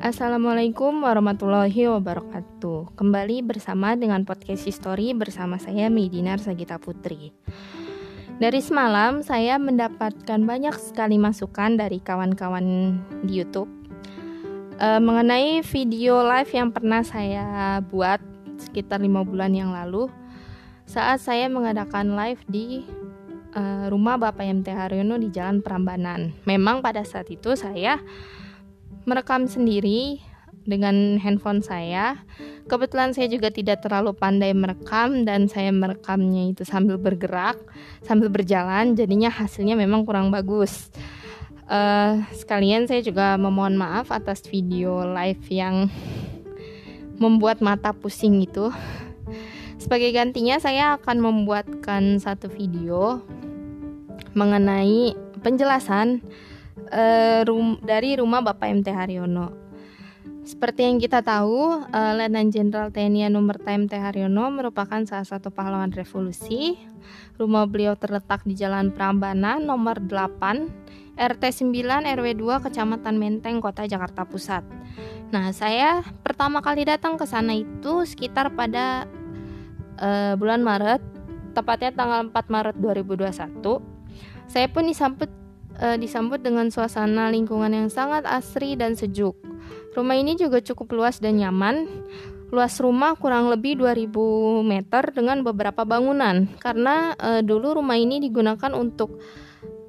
Assalamualaikum 0.00 1.04
warahmatullahi 1.04 1.84
wabarakatuh. 1.92 2.96
Kembali 2.96 3.44
bersama 3.44 3.92
dengan 3.92 4.24
podcast 4.24 4.64
History 4.64 5.12
bersama 5.12 5.60
saya 5.60 5.92
Midinar 5.92 6.40
Sagita 6.40 6.80
Putri. 6.80 7.36
Dari 8.40 8.64
semalam 8.64 9.20
saya 9.20 9.60
mendapatkan 9.60 10.40
banyak 10.40 10.72
sekali 10.80 11.20
masukan 11.20 11.76
dari 11.76 12.00
kawan-kawan 12.00 12.96
di 13.28 13.44
YouTube 13.44 13.68
uh, 14.80 15.04
mengenai 15.04 15.60
video 15.68 16.24
live 16.24 16.48
yang 16.48 16.72
pernah 16.72 17.04
saya 17.04 17.84
buat 17.84 18.24
sekitar 18.56 19.04
lima 19.04 19.20
bulan 19.20 19.52
yang 19.52 19.68
lalu 19.68 20.08
saat 20.88 21.20
saya 21.20 21.44
mengadakan 21.52 22.16
live 22.16 22.40
di 22.48 22.88
uh, 23.52 23.92
rumah 23.92 24.16
Bapak 24.16 24.48
MT 24.48 24.72
Haryono 24.72 25.20
di 25.20 25.28
Jalan 25.28 25.60
Prambanan. 25.60 26.32
Memang 26.48 26.80
pada 26.80 27.04
saat 27.04 27.28
itu 27.28 27.52
saya 27.52 28.00
merekam 29.08 29.48
sendiri 29.48 30.20
dengan 30.68 31.16
handphone 31.18 31.64
saya. 31.64 32.20
Kebetulan 32.68 33.16
saya 33.16 33.26
juga 33.26 33.50
tidak 33.50 33.82
terlalu 33.82 34.14
pandai 34.14 34.54
merekam 34.54 35.26
dan 35.26 35.50
saya 35.50 35.72
merekamnya 35.74 36.52
itu 36.54 36.62
sambil 36.62 37.00
bergerak, 37.00 37.58
sambil 38.04 38.30
berjalan, 38.30 38.94
jadinya 38.94 39.32
hasilnya 39.32 39.74
memang 39.74 40.06
kurang 40.06 40.30
bagus. 40.30 40.92
Uh, 41.70 42.18
sekalian 42.34 42.90
saya 42.90 42.98
juga 42.98 43.38
memohon 43.38 43.78
maaf 43.78 44.10
atas 44.10 44.42
video 44.42 45.06
live 45.06 45.42
yang 45.50 45.86
membuat 47.18 47.62
mata 47.62 47.94
pusing 47.94 48.42
itu. 48.42 48.74
Sebagai 49.80 50.12
gantinya 50.12 50.60
saya 50.60 50.98
akan 51.00 51.16
membuatkan 51.24 52.20
satu 52.20 52.50
video 52.52 53.22
mengenai 54.36 55.16
penjelasan 55.40 56.20
uh, 56.88 57.40
rum 57.44 57.76
dari 57.84 58.16
rumah 58.16 58.40
Bapak 58.40 58.72
MT 58.72 58.88
Haryono. 58.94 59.70
Seperti 60.40 60.82
yang 60.82 60.98
kita 60.98 61.22
tahu, 61.22 61.84
uh, 61.84 62.12
Letnan 62.16 62.50
Jenderal 62.50 62.90
TNI 62.90 63.30
Anumerta 63.30 63.70
MT 63.70 63.92
Haryono 63.94 64.50
merupakan 64.50 64.98
salah 65.06 65.28
satu 65.28 65.52
pahlawan 65.52 65.92
revolusi. 65.92 66.74
Rumah 67.38 67.64
beliau 67.70 67.94
terletak 67.94 68.42
di 68.42 68.58
Jalan 68.58 68.90
Prambanan 68.90 69.62
nomor 69.62 70.02
8, 70.02 71.20
RT 71.20 71.42
9 71.70 72.02
RW 72.02 72.26
2 72.34 72.64
Kecamatan 72.66 73.16
Menteng, 73.20 73.60
Kota 73.60 73.86
Jakarta 73.86 74.26
Pusat. 74.26 74.64
Nah, 75.30 75.54
saya 75.54 76.02
pertama 76.26 76.58
kali 76.58 76.82
datang 76.82 77.14
ke 77.14 77.24
sana 77.28 77.54
itu 77.54 78.02
sekitar 78.02 78.50
pada 78.56 79.06
uh, 80.02 80.34
bulan 80.34 80.66
Maret, 80.66 80.98
tepatnya 81.54 81.94
tanggal 81.94 82.26
4 82.26 82.34
Maret 82.50 82.76
2021. 82.80 83.54
Saya 84.50 84.66
pun 84.66 84.90
disambut 84.90 85.30
uh, 85.78 85.94
disambut 85.94 86.42
dengan 86.42 86.72
suasana 86.72 87.30
lingkungan 87.30 87.70
yang 87.70 87.88
sangat 87.92 88.26
asri 88.26 88.74
dan 88.74 88.98
sejuk. 88.98 89.38
Rumah 89.94 90.16
ini 90.18 90.34
juga 90.34 90.58
cukup 90.58 90.94
luas 90.94 91.22
dan 91.22 91.38
nyaman. 91.38 91.86
Luas 92.50 92.82
rumah 92.82 93.14
kurang 93.14 93.46
lebih 93.46 93.78
2000 93.78 94.10
meter 94.66 95.14
dengan 95.14 95.46
beberapa 95.46 95.86
bangunan 95.86 96.50
karena 96.58 97.14
uh, 97.14 97.42
dulu 97.46 97.78
rumah 97.78 97.94
ini 97.94 98.18
digunakan 98.18 98.74
untuk 98.74 99.22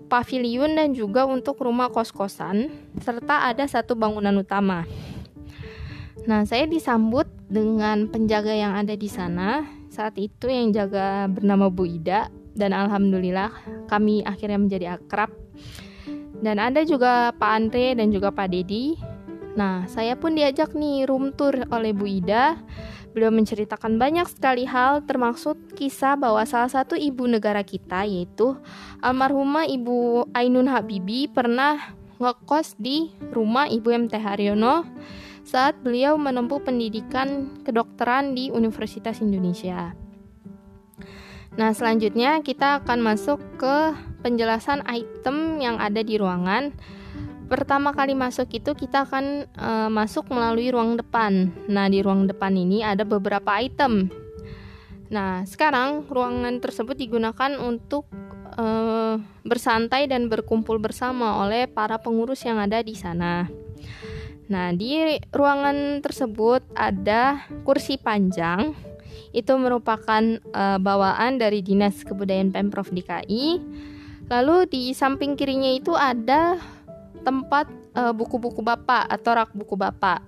pavilion 0.06 0.78
dan 0.78 0.94
juga 0.94 1.26
untuk 1.26 1.58
rumah 1.64 1.90
kos-kosan 1.90 2.70
serta 3.02 3.50
ada 3.50 3.66
satu 3.66 3.98
bangunan 3.98 4.36
utama. 4.38 4.86
Nah, 6.30 6.46
saya 6.46 6.70
disambut 6.70 7.26
dengan 7.50 8.06
penjaga 8.06 8.54
yang 8.54 8.78
ada 8.78 8.94
di 8.94 9.10
sana. 9.10 9.66
Saat 9.90 10.22
itu 10.22 10.46
yang 10.46 10.70
jaga 10.70 11.26
bernama 11.26 11.74
Bu 11.74 11.90
Ida 11.90 12.30
dan 12.54 12.78
alhamdulillah 12.78 13.50
kami 13.90 14.22
akhirnya 14.22 14.60
menjadi 14.62 14.86
akrab 15.02 15.34
dan 16.42 16.58
ada 16.58 16.82
juga 16.82 17.32
Pak 17.38 17.52
Andre 17.52 17.94
dan 17.94 18.10
juga 18.10 18.34
Pak 18.34 18.50
Dedi. 18.50 18.98
Nah, 19.54 19.86
saya 19.86 20.16
pun 20.16 20.34
diajak 20.34 20.74
nih 20.74 21.06
room 21.06 21.36
tour 21.36 21.54
oleh 21.70 21.94
Bu 21.94 22.08
Ida. 22.10 22.58
Beliau 23.12 23.30
menceritakan 23.30 24.00
banyak 24.00 24.24
sekali 24.32 24.64
hal 24.64 25.04
termasuk 25.04 25.60
kisah 25.76 26.16
bahwa 26.16 26.48
salah 26.48 26.72
satu 26.72 26.96
ibu 26.96 27.28
negara 27.28 27.60
kita 27.60 28.08
yaitu 28.08 28.56
almarhumah 29.04 29.68
Ibu 29.68 30.32
Ainun 30.32 30.72
Habibi 30.72 31.28
pernah 31.28 31.92
ngekos 32.24 32.80
di 32.80 33.12
rumah 33.36 33.68
Ibu 33.68 34.08
MT 34.08 34.16
Haryono 34.16 34.88
saat 35.44 35.76
beliau 35.84 36.16
menempuh 36.16 36.64
pendidikan 36.64 37.52
kedokteran 37.68 38.32
di 38.32 38.48
Universitas 38.48 39.20
Indonesia. 39.20 39.92
Nah, 41.60 41.76
selanjutnya 41.76 42.40
kita 42.40 42.80
akan 42.80 43.04
masuk 43.04 43.44
ke 43.60 43.92
penjelasan 44.22 44.86
item 44.86 45.58
yang 45.58 45.82
ada 45.82 46.06
di 46.06 46.16
ruangan. 46.16 46.72
Pertama 47.52 47.92
kali 47.92 48.16
masuk 48.16 48.48
itu 48.56 48.72
kita 48.72 49.04
akan 49.04 49.44
e, 49.44 49.70
masuk 49.92 50.32
melalui 50.32 50.72
ruang 50.72 50.96
depan. 50.96 51.52
Nah, 51.68 51.92
di 51.92 52.00
ruang 52.00 52.24
depan 52.30 52.56
ini 52.56 52.80
ada 52.80 53.04
beberapa 53.04 53.60
item. 53.60 54.08
Nah, 55.12 55.44
sekarang 55.44 56.08
ruangan 56.08 56.64
tersebut 56.64 56.96
digunakan 56.96 57.60
untuk 57.60 58.08
e, 58.56 58.66
bersantai 59.44 60.08
dan 60.08 60.32
berkumpul 60.32 60.80
bersama 60.80 61.44
oleh 61.44 61.68
para 61.68 62.00
pengurus 62.00 62.48
yang 62.48 62.56
ada 62.56 62.80
di 62.80 62.96
sana. 62.96 63.52
Nah, 64.48 64.72
di 64.72 65.20
ruangan 65.32 66.00
tersebut 66.00 66.64
ada 66.76 67.48
kursi 67.68 68.00
panjang 68.00 68.76
itu 69.32 69.56
merupakan 69.56 70.24
uh, 70.52 70.76
bawaan 70.76 71.40
dari 71.40 71.64
Dinas 71.64 72.04
Kebudayaan 72.04 72.52
Pemprov 72.52 72.92
DKI. 72.92 73.64
Lalu 74.32 74.64
di 74.72 74.84
samping 74.96 75.36
kirinya 75.36 75.68
itu 75.68 75.92
ada 75.92 76.56
tempat 77.28 77.68
uh, 78.00 78.16
buku-buku 78.16 78.64
Bapak 78.64 79.12
atau 79.12 79.36
rak 79.36 79.52
buku 79.52 79.76
Bapak. 79.76 80.24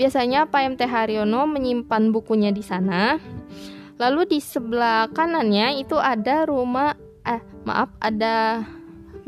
Biasanya 0.00 0.48
Pak 0.48 0.74
MT 0.74 0.88
Haryono 0.88 1.44
menyimpan 1.44 2.08
bukunya 2.08 2.48
di 2.50 2.64
sana. 2.64 3.20
Lalu 4.00 4.26
di 4.26 4.38
sebelah 4.40 5.12
kanannya 5.12 5.76
itu 5.76 6.00
ada 6.00 6.48
rumah 6.48 6.96
eh 7.22 7.38
maaf 7.62 7.92
ada 8.00 8.64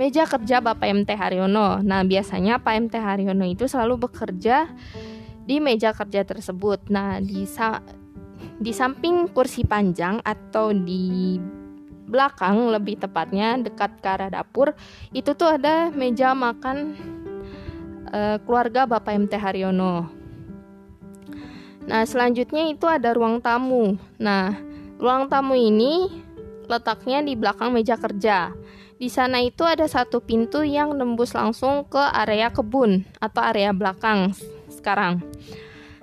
meja 0.01 0.25
kerja 0.25 0.65
Bapak 0.65 0.89
MT 0.89 1.13
Haryono. 1.13 1.85
Nah, 1.85 2.01
biasanya 2.03 2.57
Pak 2.59 2.89
MT 2.89 2.95
Haryono 2.97 3.45
itu 3.45 3.69
selalu 3.69 4.09
bekerja 4.09 4.67
di 5.47 5.61
meja 5.61 5.93
kerja 5.93 6.25
tersebut. 6.25 6.89
Nah, 6.89 7.21
di 7.21 7.45
di 8.57 8.73
samping 8.73 9.29
kursi 9.31 9.63
panjang 9.69 10.25
atau 10.25 10.73
di 10.73 11.37
belakang 12.07 12.71
lebih 12.71 13.03
tepatnya 13.03 13.59
dekat 13.59 13.99
ke 13.99 14.09
arah 14.09 14.31
dapur 14.31 14.73
itu 15.11 15.35
tuh 15.35 15.59
ada 15.59 15.91
meja 15.91 16.33
makan 16.33 16.95
uh, 18.15 18.39
keluarga 18.47 18.87
Bapak 18.87 19.19
MT 19.27 19.35
Haryono. 19.37 20.07
Nah, 21.87 22.03
selanjutnya 22.03 22.67
itu 22.67 22.87
ada 22.91 23.15
ruang 23.15 23.39
tamu. 23.39 23.95
Nah, 24.19 24.59
ruang 24.99 25.31
tamu 25.31 25.55
ini 25.55 26.11
letaknya 26.67 27.23
di 27.23 27.39
belakang 27.39 27.71
meja 27.71 27.95
kerja. 27.95 28.51
Di 28.97 29.07
sana 29.07 29.39
itu 29.39 29.63
ada 29.63 29.87
satu 29.87 30.19
pintu 30.19 30.67
yang 30.67 30.97
nembus 30.99 31.37
langsung 31.37 31.87
ke 31.87 32.01
area 32.01 32.51
kebun 32.51 33.07
atau 33.23 33.43
area 33.45 33.71
belakang 33.71 34.35
sekarang. 34.73 35.23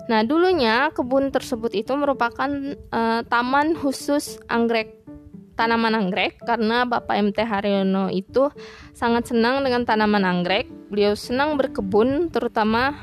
Nah, 0.08 0.24
dulunya 0.24 0.92
kebun 0.92 1.32
tersebut 1.32 1.76
itu 1.76 1.92
merupakan 1.96 2.48
uh, 2.92 3.24
taman 3.28 3.76
khusus 3.76 4.40
anggrek 4.48 5.03
tanaman 5.54 5.94
anggrek 5.94 6.42
karena 6.42 6.86
Bapak 6.86 7.14
MT 7.14 7.46
Haryono 7.46 8.10
itu 8.10 8.50
sangat 8.92 9.30
senang 9.30 9.62
dengan 9.62 9.86
tanaman 9.86 10.26
anggrek. 10.26 10.70
Beliau 10.90 11.14
senang 11.14 11.58
berkebun 11.58 12.34
terutama 12.34 12.98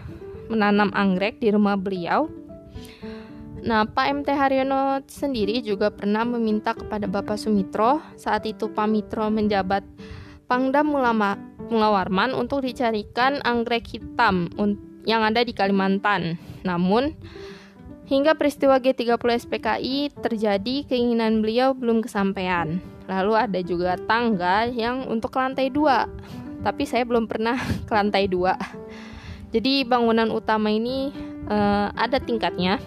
menanam 0.51 0.91
anggrek 0.95 1.39
di 1.39 1.55
rumah 1.55 1.79
beliau. 1.79 2.27
Nah, 3.61 3.85
Pak 3.85 4.25
MT 4.25 4.29
Haryono 4.33 5.05
sendiri 5.05 5.61
juga 5.61 5.93
pernah 5.93 6.25
meminta 6.25 6.73
kepada 6.73 7.05
Bapak 7.05 7.37
Sumitro 7.37 8.01
saat 8.17 8.49
itu 8.49 8.73
Pak 8.73 8.89
Mitro 8.89 9.29
menjabat 9.29 9.85
Pangdam 10.49 10.91
Mulama 10.91 11.37
Mulawarman 11.69 12.35
untuk 12.35 12.67
dicarikan 12.67 13.39
anggrek 13.47 13.87
hitam 13.95 14.51
yang 15.05 15.23
ada 15.23 15.45
di 15.45 15.53
Kalimantan. 15.55 16.41
Namun, 16.67 17.15
hingga 18.11 18.35
peristiwa 18.35 18.83
G30 18.83 19.23
SPKI 19.47 20.11
terjadi, 20.19 20.77
keinginan 20.91 21.39
beliau 21.39 21.71
belum 21.79 22.03
kesampaian. 22.03 22.83
Lalu 23.07 23.33
ada 23.39 23.61
juga 23.63 23.95
tangga 24.11 24.67
yang 24.67 25.07
untuk 25.07 25.39
lantai 25.39 25.71
dua, 25.71 26.11
tapi 26.67 26.91
saya 26.91 27.07
belum 27.07 27.31
pernah 27.31 27.55
ke 27.87 27.93
lantai 27.95 28.27
dua. 28.27 28.59
Jadi 29.55 29.87
bangunan 29.87 30.31
utama 30.35 30.75
ini 30.75 31.15
uh, 31.47 31.95
ada 31.95 32.19
tingkatnya. 32.19 32.83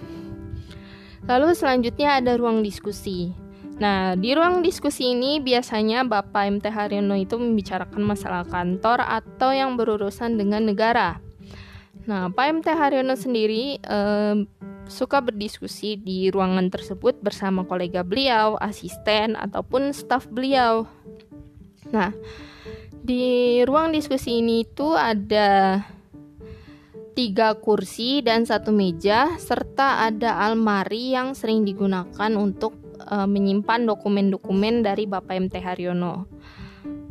Lalu 1.24 1.56
selanjutnya 1.56 2.20
ada 2.20 2.36
ruang 2.36 2.60
diskusi. 2.60 3.32
Nah, 3.80 4.14
di 4.20 4.36
ruang 4.36 4.60
diskusi 4.60 5.16
ini 5.16 5.40
biasanya 5.40 6.04
Bapak 6.06 6.60
MT 6.60 6.66
Haryono 6.68 7.16
itu 7.16 7.40
membicarakan 7.40 8.04
masalah 8.04 8.44
kantor 8.46 9.02
atau 9.02 9.50
yang 9.56 9.80
berurusan 9.80 10.36
dengan 10.36 10.68
negara. 10.68 11.18
Nah, 12.04 12.28
Pak 12.28 12.46
MT 12.60 12.68
Haryono 12.76 13.16
sendiri 13.16 13.80
eh, 13.80 14.36
suka 14.88 15.24
berdiskusi 15.24 16.00
di 16.00 16.28
ruangan 16.32 16.68
tersebut 16.68 17.20
bersama 17.24 17.64
kolega 17.64 18.04
beliau, 18.04 18.60
asisten, 18.60 19.36
ataupun 19.40 19.96
staf 19.96 20.28
beliau. 20.28 20.88
Nah, 21.92 22.12
di 23.04 23.60
ruang 23.68 23.92
diskusi 23.92 24.40
ini 24.40 24.64
itu 24.64 24.96
ada 24.96 25.84
tiga 27.14 27.54
kursi 27.60 28.26
dan 28.26 28.44
satu 28.44 28.74
meja, 28.74 29.38
serta 29.38 30.08
ada 30.10 30.42
almari 30.42 31.14
yang 31.14 31.38
sering 31.38 31.62
digunakan 31.62 32.32
untuk 32.34 32.74
uh, 33.06 33.30
menyimpan 33.30 33.86
dokumen-dokumen 33.86 34.82
dari 34.82 35.06
Bapak 35.06 35.38
MT 35.38 35.56
Haryono. 35.62 36.26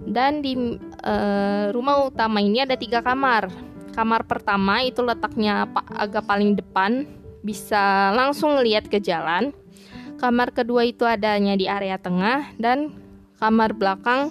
Dan 0.02 0.42
di 0.42 0.58
uh, 0.58 1.70
rumah 1.70 2.10
utama 2.10 2.42
ini 2.42 2.66
ada 2.66 2.74
tiga 2.74 3.00
kamar. 3.00 3.48
Kamar 3.94 4.26
pertama 4.26 4.82
itu 4.82 5.04
letaknya 5.04 5.68
agak 5.94 6.26
paling 6.26 6.58
depan, 6.58 7.06
bisa 7.42 8.14
langsung 8.14 8.56
lihat 8.62 8.88
ke 8.88 9.02
jalan. 9.02 9.50
Kamar 10.16 10.54
kedua 10.54 10.86
itu 10.86 11.02
adanya 11.02 11.58
di 11.58 11.66
area 11.66 11.98
tengah 11.98 12.54
dan 12.56 12.94
kamar 13.42 13.74
belakang. 13.74 14.30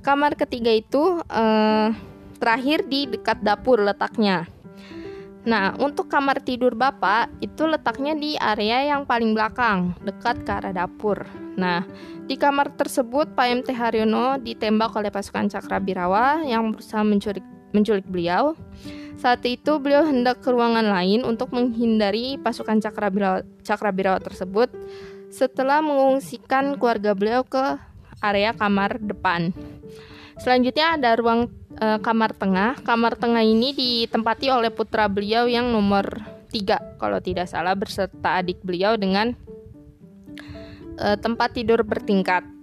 Kamar 0.00 0.36
ketiga 0.36 0.72
itu 0.72 1.20
uh, 1.28 1.88
terakhir 2.40 2.88
di 2.88 3.08
dekat 3.08 3.40
dapur 3.44 3.80
letaknya. 3.80 4.48
Nah, 5.44 5.76
untuk 5.76 6.08
kamar 6.08 6.40
tidur 6.40 6.72
Bapak 6.72 7.28
itu 7.44 7.68
letaknya 7.68 8.16
di 8.16 8.32
area 8.40 8.96
yang 8.96 9.04
paling 9.04 9.36
belakang, 9.36 9.92
dekat 10.00 10.40
ke 10.40 10.50
arah 10.56 10.72
dapur. 10.72 11.20
Nah, 11.60 11.84
di 12.24 12.40
kamar 12.40 12.72
tersebut 12.72 13.36
Pak 13.36 13.46
MT 13.60 13.68
Haryono 13.76 14.40
ditembak 14.40 14.96
oleh 14.96 15.12
pasukan 15.12 15.52
Cakrabirawa 15.52 16.48
yang 16.48 16.72
berusaha 16.72 17.04
menculik, 17.04 17.44
menculik 17.74 18.06
beliau. 18.06 18.54
Saat 19.18 19.42
itu 19.44 19.82
beliau 19.82 20.06
hendak 20.06 20.40
ke 20.40 20.48
ruangan 20.54 20.86
lain 20.86 21.26
untuk 21.26 21.50
menghindari 21.50 22.38
pasukan 22.38 22.78
Cakrabirawa, 22.78 23.42
Cakrabirawa 23.66 24.22
tersebut 24.22 24.70
setelah 25.34 25.82
mengungsikan 25.82 26.78
keluarga 26.78 27.10
beliau 27.18 27.42
ke 27.42 27.78
area 28.22 28.54
kamar 28.54 29.02
depan. 29.02 29.50
Selanjutnya 30.38 30.94
ada 30.94 31.18
ruang 31.18 31.50
e, 31.74 31.86
kamar 31.98 32.34
tengah. 32.34 32.78
Kamar 32.82 33.18
tengah 33.18 33.42
ini 33.42 33.74
ditempati 33.74 34.50
oleh 34.50 34.70
putra 34.70 35.10
beliau 35.10 35.50
yang 35.50 35.70
nomor 35.70 36.22
tiga 36.54 36.78
kalau 37.02 37.18
tidak 37.18 37.50
salah 37.50 37.74
berserta 37.74 38.38
adik 38.38 38.62
beliau 38.62 38.94
dengan 38.94 39.34
e, 40.98 41.06
tempat 41.18 41.54
tidur 41.54 41.82
bertingkat. 41.82 42.53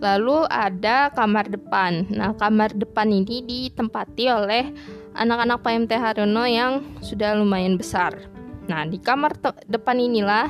Lalu 0.00 0.48
ada 0.48 1.12
kamar 1.12 1.52
depan. 1.52 2.08
Nah, 2.08 2.32
kamar 2.32 2.72
depan 2.72 3.12
ini 3.12 3.44
ditempati 3.44 4.24
oleh 4.32 4.72
anak-anak 5.12 5.60
PMT 5.60 5.92
Haryono 5.92 6.44
yang 6.48 6.80
sudah 7.04 7.36
lumayan 7.36 7.76
besar. 7.76 8.16
Nah, 8.64 8.88
di 8.88 8.96
kamar 8.96 9.36
depan 9.68 10.00
inilah 10.00 10.48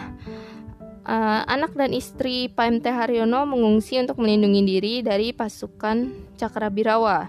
uh, 1.02 1.42
anak 1.50 1.74
dan 1.74 1.90
istri 1.90 2.46
PMT 2.46 2.86
Haryono 2.94 3.42
mengungsi 3.42 3.98
untuk 3.98 4.22
melindungi 4.22 4.62
diri 4.62 4.94
dari 5.02 5.34
pasukan 5.34 6.30
Cakrabirawa. 6.38 7.26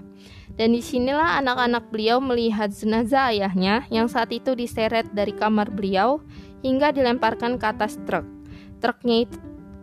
Dan 0.54 0.78
di 0.78 0.84
sinilah 0.84 1.42
anak-anak 1.42 1.90
beliau 1.90 2.22
melihat 2.22 2.70
jenazah 2.70 3.34
ayahnya 3.34 3.88
yang 3.90 4.06
saat 4.12 4.30
itu 4.36 4.54
diseret 4.54 5.10
dari 5.16 5.34
kamar 5.34 5.72
beliau 5.72 6.22
hingga 6.62 6.94
dilemparkan 6.94 7.58
ke 7.58 7.66
atas 7.66 7.98
truk. 8.06 8.28
Truknya 8.84 9.26
itu, 9.26 9.38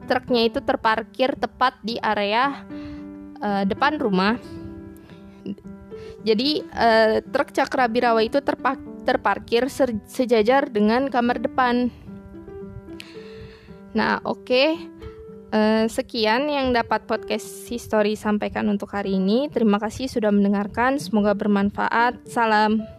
truknya 0.09 0.49
itu 0.49 0.65
terparkir 0.65 1.37
tepat 1.37 1.77
di 1.85 2.01
area 2.01 2.65
uh, 3.45 3.63
depan 3.69 4.01
rumah. 4.01 4.41
Jadi 6.25 6.65
uh, 6.75 7.21
truk 7.23 7.53
Cakrabirawa 7.53 8.25
itu 8.25 8.41
terparkir 9.07 9.69
sejajar 10.09 10.67
dengan 10.73 11.07
kamar 11.13 11.39
depan 11.39 11.93
Nah, 13.97 14.21
oke. 14.25 14.45
Okay. 14.45 14.69
Uh, 15.49 15.57
eh, 15.57 15.85
sekian 15.89 16.45
yang 16.45 16.77
dapat 16.77 17.09
podcast 17.09 17.65
history 17.73 18.13
sampaikan 18.21 18.69
untuk 18.69 18.93
hari 18.93 19.17
ini. 19.17 19.49
Terima 19.49 19.81
kasih 19.81 20.05
sudah 20.05 20.29
mendengarkan. 20.29 21.01
Semoga 21.01 21.33
bermanfaat. 21.33 22.29
Salam. 22.29 22.98